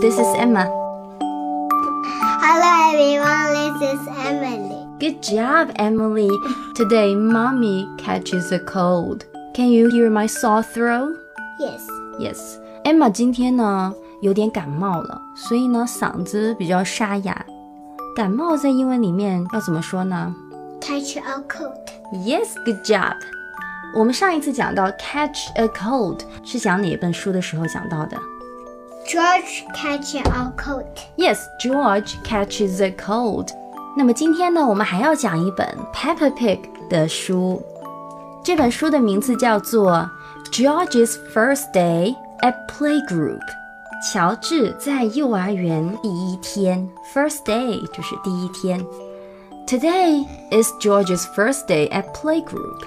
[0.00, 0.64] This is Emma.
[2.40, 4.86] Hello everyone, this is Emily.
[4.98, 6.30] Good job, Emily.
[6.74, 9.26] Today, mommy catches a cold.
[9.52, 11.14] Can you hear my sore throat?
[11.60, 11.86] Yes.
[12.18, 12.58] Yes.
[12.84, 13.92] Emma 今天呢
[14.22, 17.44] 有点感冒了，所以呢嗓子比较沙哑。
[18.16, 20.34] 感冒在英文里面要怎么说呢
[20.80, 21.84] Catch a cold.
[22.14, 23.16] ？Yes, good job.
[23.94, 28.16] 我们上一次讲到 catch a cold 是讲哪本书的时候讲到的
[29.06, 30.84] George catch a cold.
[31.16, 33.50] ？Yes, George catches a cold.
[33.96, 37.62] 那么今天呢，我们还要讲一本 Peppa Pig 的书。
[38.44, 40.08] 这本书的名字叫做《
[40.52, 43.38] George's First Day at Playgroup》。
[44.12, 48.84] 乔治在幼儿园第一天，First day 就是第一天。
[49.66, 52.82] Today is George's first day at playgroup.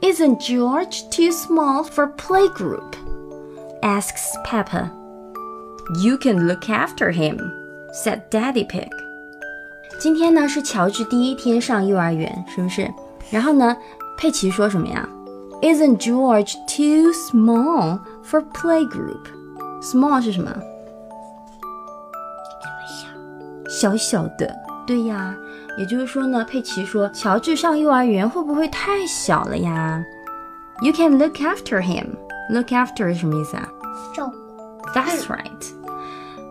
[0.00, 2.94] Isn't George too small for playgroup?
[3.82, 4.90] asks Peppa.
[6.02, 7.38] You can look after him,
[7.92, 8.88] said Daddy Pig.
[9.98, 12.90] 今天呢是乔治第一天上幼儿园，是不是？
[13.30, 13.76] 然后呢，
[14.16, 15.08] 佩奇说什么呀？
[15.62, 19.24] Isn't George too small for playgroup?
[19.80, 20.54] Small 是什么？
[23.68, 24.54] 小小的，
[24.86, 25.36] 对呀。
[25.76, 30.04] 也就是说呢，佩奇说，乔治上幼儿园会不会太小了呀？
[30.82, 32.10] You can look after him.
[32.50, 33.68] Look after 是什么意思啊
[34.14, 34.36] 照顾。
[34.90, 35.77] ？That's right.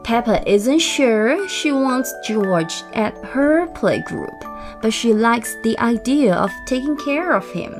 [0.08, 4.38] Peppa isn't sure she wants George at her playgroup,
[4.81, 7.72] but she likes the idea of taking care of him.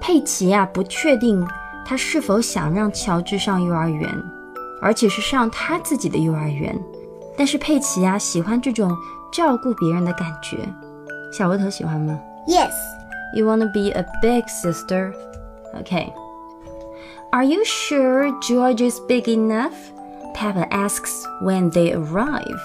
[0.00, 1.46] 佩奇呀、不确定
[1.84, 4.10] 她是否想让乔治上幼儿园，
[4.80, 6.78] 而且是上她自己的幼儿园。
[7.36, 8.96] 但是佩奇呀、喜欢这种
[9.30, 10.56] 照顾别人的感觉。
[11.30, 12.72] 小窝头喜欢吗 Yes.
[13.34, 15.12] ？You wanna be a big sister?
[15.74, 16.10] Okay.
[17.32, 19.74] Are you sure George is big enough?
[20.34, 22.58] Peppa asks when they arrive.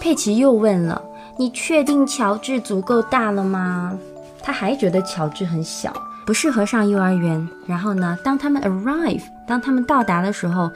[0.00, 3.96] 佩奇又问了：“你确定乔治足够大了吗？”
[4.42, 5.92] 他还觉得乔治很小，
[6.26, 7.48] 不适合上幼儿园。
[7.66, 10.70] 然后呢，当他们 arrive，当他们到达的时候，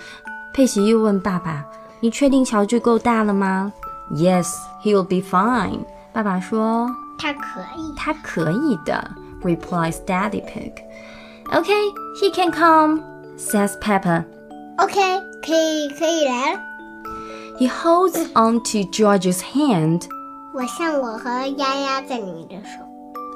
[0.54, 3.72] 佩奇又问爸爸：“你确定乔治够大了吗？”
[4.12, 4.48] Yes,
[4.84, 5.80] he'll be fine.
[6.12, 6.88] 爸爸说
[7.18, 7.92] 他可以。
[7.96, 9.10] 他可以的，
[9.42, 10.72] replies Daddy Pig.
[11.50, 13.02] Okay, he can come,
[13.36, 14.24] says Peppa.
[14.78, 15.00] OK，
[15.45, 16.59] 可以可以来了。
[17.59, 20.03] He holds onto George's hand.
[20.53, 22.79] 我像我和丫丫在你的手。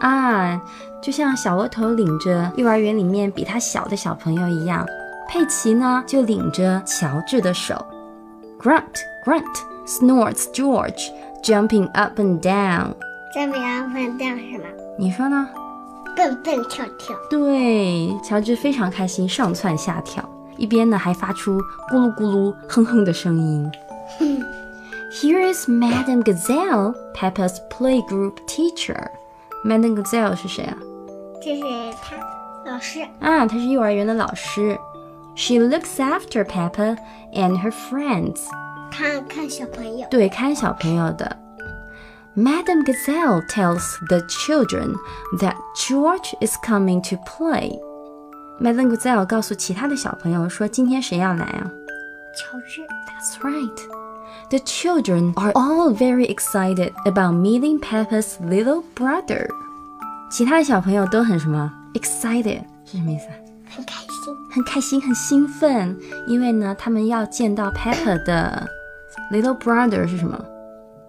[0.02, 0.62] 啊，
[1.02, 4.86] 就像小窝头领着幼儿园里面比他小的小朋友一样，
[5.30, 7.76] 佩奇呢就领着乔治的手。
[8.60, 8.84] Grunt,
[9.24, 9.44] grunt,
[9.86, 11.12] snorts George,
[11.44, 12.94] jumping up and down.
[13.34, 14.66] 这边要分掉是吗？
[14.98, 15.48] 你说呢？
[16.16, 17.16] 蹦蹦跳跳。
[17.30, 23.71] 对，乔治非常开心，上蹿下跳，一边呢还发出咕噜咕噜哼哼的声音。
[25.12, 29.09] Here is Madame Gazelle, Peppa's playgroup teacher.
[29.65, 30.77] Madame Gazelle 是谁啊？
[31.43, 31.62] 这是
[32.03, 32.16] 他
[32.71, 33.00] 老师。
[33.21, 34.78] 啊，她是幼儿园的老师。
[35.34, 36.97] She looks after Peppa
[37.34, 38.41] and her friends.
[38.91, 40.06] 看看小朋友。
[40.11, 41.37] 对，看小朋友的。
[42.37, 44.94] Madame Gazelle tells the children
[45.41, 47.81] that George is coming to play.
[48.61, 51.71] Madame Gazelle 告诉其他的小朋友说，今天谁要来啊
[52.37, 52.83] 乔治。
[53.06, 53.78] ？That's right.
[54.50, 59.49] The children are all very excited about meeting Peppa's little brother.
[60.31, 61.72] 其他的小朋友都很什么？
[61.94, 63.34] excited 是什么意思啊？
[63.75, 64.11] 很开心。
[64.53, 65.97] 很开心，很兴奋，
[66.27, 68.69] 因为呢，他们要见到 Peppa 的
[69.33, 70.38] little brother 是什么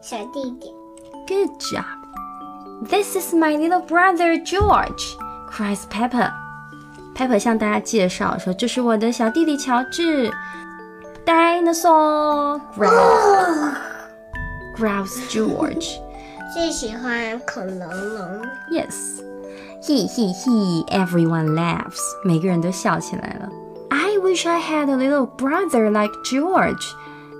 [0.01, 0.71] 小弟弟。
[1.27, 1.85] ？Good job.
[2.87, 5.15] This is my little brother George,
[5.51, 6.31] cries Peppa.
[7.16, 10.30] Peppa 向大家介绍说：“这是我的小弟弟乔治
[11.24, 13.74] ，Dinosaur Grouse
[14.76, 15.98] Grouse George。”
[16.52, 18.42] 最喜欢恐龙龙。
[18.70, 19.20] Yes，
[19.82, 20.52] 嘿嘿嘿
[20.98, 23.48] ，everyone laughs，每个人都笑起来了。
[23.88, 26.84] I wish I had a little brother like George.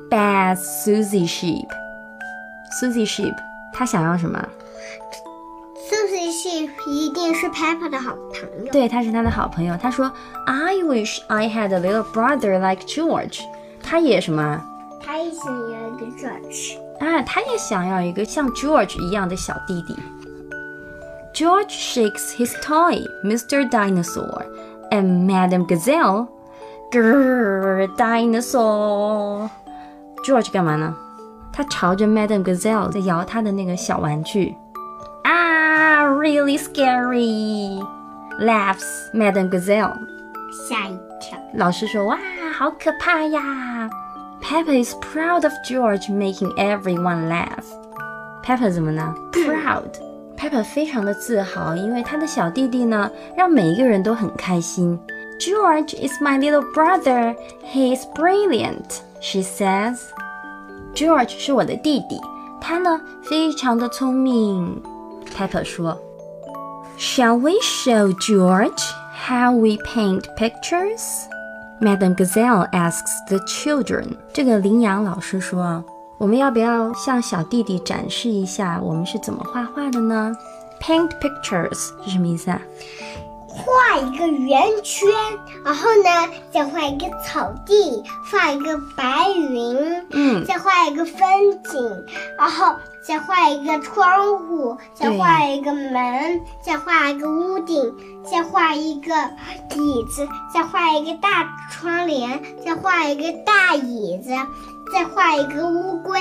[0.08, 1.66] b a s Susie Sheep.
[2.80, 3.34] Susie Sheep，
[3.72, 4.42] 她想要什么？
[6.35, 8.71] Susie Sheep 一定是 Peppa 的好朋友。
[8.71, 9.77] 对，她是她的好朋友。
[9.77, 10.11] 她说，
[10.45, 13.39] I wish I had a little brother like George.
[13.81, 14.61] 她也什么？
[15.01, 16.77] 他也想要一个 George。
[16.99, 19.95] 啊，她也想要一个像 George 一样的小弟弟。
[21.33, 23.69] George shakes his toy, Mr.
[23.69, 24.43] Dinosaur,
[24.91, 26.27] and Madame Gazelle.
[26.91, 29.49] Grrr, dinosaur.
[30.25, 30.93] George 干嘛呢？
[31.53, 34.53] 他朝着 Madame Gazelle 在摇他的那个小玩具。
[36.25, 37.79] 啊，really scary!
[38.39, 39.93] Laughs Madame Gazelle.
[40.51, 41.37] 吓一跳。
[41.53, 42.17] 老师说：“哇，
[42.57, 43.87] 好可怕呀
[44.41, 47.65] Peppa is proud of George making everyone laugh.
[48.43, 49.13] Peppa 怎么呢？
[49.31, 49.91] Proud.
[50.35, 54.99] Peppa 非常的自豪，因为她的小弟弟呢，让每一个人都很开心。
[55.39, 57.35] George is my little brother.
[57.63, 59.99] He is brilliant, she says.
[60.95, 62.19] George 是我的弟弟，
[62.59, 64.81] 他呢非常的聪明。
[65.33, 65.97] Peppa 说
[66.97, 68.81] ，Shall we show George
[69.27, 71.01] how we paint pictures?
[71.79, 74.17] Madame Gazelle asks the children.
[74.33, 75.83] 这个羚羊老师说，
[76.17, 80.31] 我们要不要向小弟弟展示一下我们是怎么画画的呢？
[80.79, 82.61] Paint pictures 是什么意思啊？
[83.56, 85.08] 画一个圆圈，
[85.64, 90.44] 然后呢，再画一个草地，画一个白云，嗯。
[90.44, 91.18] 再画一个风
[91.64, 92.06] 景，
[92.38, 97.94] 然后再画一个窗户，再画一个门，再画一个屋顶，
[98.30, 99.14] 再画一个
[99.74, 104.30] 椅子，再画一个大窗帘，再画一个大椅子，
[104.92, 106.20] 再画一个乌龟。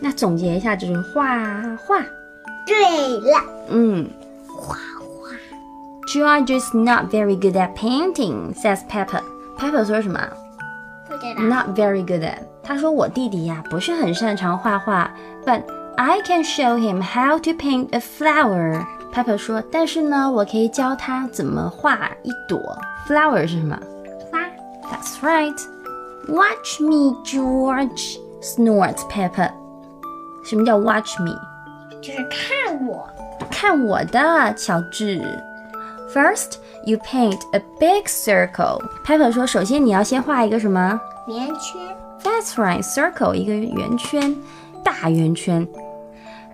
[0.00, 1.28] 那总结一下就是画
[1.86, 2.04] 画。
[2.66, 4.06] 对了，嗯。
[4.46, 4.76] 画
[6.07, 6.39] 画。
[6.39, 9.21] ，George is not very good at painting, says Peppa.
[9.57, 10.19] Peppa 说什么
[11.07, 11.41] 不知道。
[11.43, 12.39] ？Not very good at.
[12.63, 15.11] 他说我弟弟呀不是很擅长画画，
[15.45, 15.63] but
[15.95, 18.85] I can show him how to paint a flower.
[19.13, 22.59] Peppa 说，但是呢，我可以教他怎么画一朵
[23.07, 23.77] flower 是什么
[24.31, 24.39] 花。
[24.89, 25.59] ？That's right.
[26.27, 28.17] Watch me, George.
[28.41, 29.51] Snorts Peppa.
[30.43, 31.35] 什么叫 watch me？
[32.01, 33.07] 就是看我。
[33.51, 35.21] 看我的，乔治。
[36.13, 38.81] First, you paint a big circle.
[39.03, 44.35] Peppa 说，首先你要先画一个什么圆圈， ？That's right, circle，一个圆圈，
[44.83, 45.67] 大圆圈。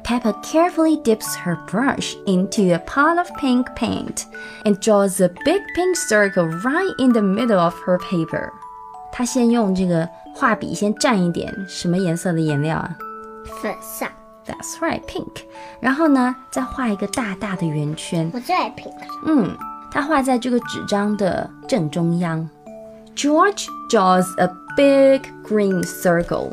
[0.01, 4.24] Peppa carefully dips her brush into a pot of pink paint
[4.63, 8.50] and draws a big pink circle right in the middle of her paper.
[9.12, 12.96] 她先用这个画笔先蘸一点什么颜色的颜料啊？
[13.62, 14.06] 粉色。
[14.46, 15.25] that's right, pink.
[15.25, 15.43] pink。
[15.81, 18.31] 然后呢，再画一个大大的圆圈。
[18.32, 18.93] 我最爱 pink。
[19.26, 19.56] 嗯，
[19.91, 22.49] 它画在这个纸张的正中央。
[23.17, 26.52] George draws a big green circle.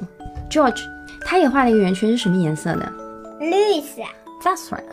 [0.49, 0.81] George，
[1.25, 2.91] 他也画了一个圆圈，是什么颜色呢？
[3.39, 4.01] 绿色。
[4.43, 4.83] That's right.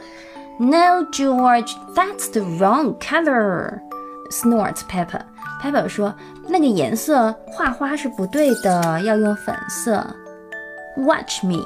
[0.59, 3.81] No, George, that's the wrong color.
[4.31, 5.21] Snorts Peppa.
[5.63, 6.15] Peppa 说
[6.49, 10.07] ：“那个颜色画花是不对的，要用粉色。”
[10.97, 11.63] Watch me.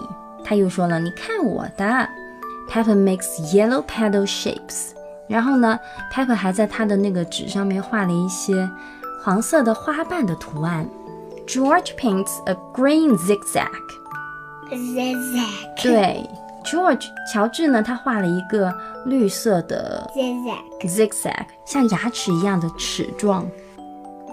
[0.53, 2.07] 他又说了：“你看我的。”
[2.69, 4.59] Peppa makes yellow petal shapes.
[4.61, 4.91] shapes。
[5.27, 5.79] 然后呢
[6.13, 8.69] ，Peppa 还在他的那个纸上面画了一些
[9.23, 10.87] 黄色的花瓣的图案。
[11.47, 13.67] George paints a green zigzag。
[14.69, 15.83] zigzag。
[15.83, 16.29] 对
[16.63, 18.75] ，George 乔治呢，他画了一个
[19.07, 23.47] 绿色的 zigzag zigzag，像牙齿一样的齿状。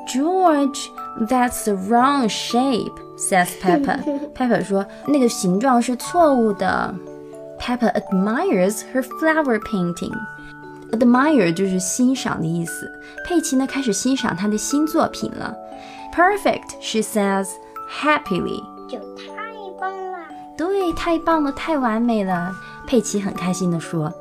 [0.05, 0.89] George
[1.27, 3.99] that's the wrong shape, says Peppa.
[4.35, 6.93] Peppa 说那个形状是错误的。
[7.59, 10.13] Peppa admires her flower painting.
[10.91, 12.89] Admire 就是欣赏的意思。
[13.25, 15.55] 佩奇呢开始欣赏她的新作品了。
[16.13, 17.47] Perfect, she says
[17.87, 18.63] happily.
[18.87, 19.27] 就太
[19.79, 20.19] 棒了。
[20.57, 22.51] 对，太棒了，太完美了。
[22.87, 24.11] 佩奇很开心地说。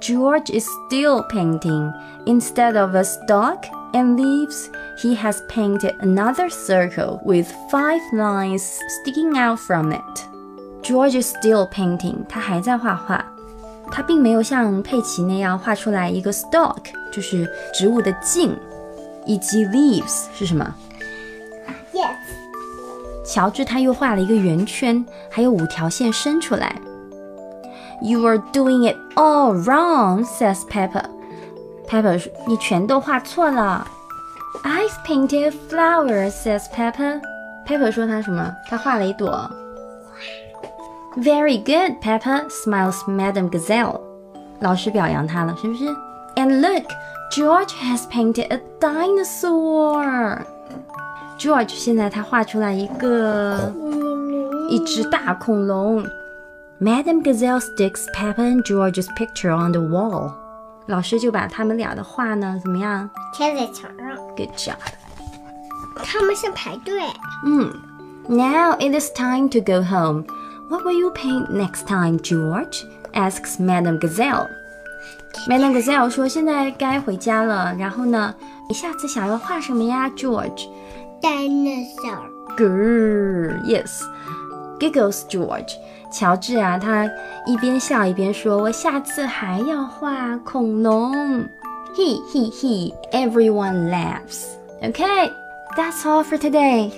[0.00, 1.92] George is still painting.
[2.24, 9.37] Instead of a stalk, and leaves, he has painted another circle with five lines sticking
[9.37, 10.01] out from it.
[10.81, 12.25] George is still painting.
[12.27, 13.25] 他还在画画。
[13.91, 18.55] 他并没有像佩奇那样画出来一个 stalk，就是植物的茎，
[19.25, 20.73] 以及 leaves 是什么？
[21.93, 22.15] Yes。
[23.25, 26.75] 乔治他又画了一个圆圈，还有五条线伸出来。
[28.01, 31.05] You are doing it all wrong, says Peppa.
[31.88, 33.86] Peppa 说：“你全都画错了。”
[34.64, 37.20] I've painted flowers, says Peppa.
[37.66, 37.92] Peppa
[41.16, 44.00] Very good, Peppa smiles, Madam Gazelle.
[46.36, 46.84] And look,
[47.32, 50.46] George has painted a dinosaur.
[51.38, 53.72] George 现在他画出来一个
[54.68, 56.04] 一只大恐龙。
[56.80, 60.47] Madam Gazelle sticks Peppa and George's picture on the wall.
[60.87, 64.17] 老师就把他们俩的画呢，怎么样贴在墙上。
[64.35, 64.75] ？Good job。
[66.03, 67.01] 他们是排队。
[67.45, 67.71] 嗯，
[68.27, 70.25] Now it is time to go home.
[70.69, 72.83] What will you paint next time, George?
[73.13, 74.47] asks Madame Gazelle.
[75.47, 77.73] Madame Gazelle 说：“现在该回家了。
[77.75, 78.33] 然后呢，
[78.67, 80.67] 你下次想要画什么呀，George？”
[81.21, 82.31] dinosaur。
[82.57, 84.03] Grrr, yes,
[84.79, 85.73] giggles George.
[86.10, 87.08] 乔治啊，他
[87.46, 91.46] 一边笑一边说：“我下次还要画恐龙。”
[91.96, 92.94] He he he.
[93.12, 94.44] Everyone laughs.
[94.80, 95.32] Okay,
[95.76, 96.92] that's all for today.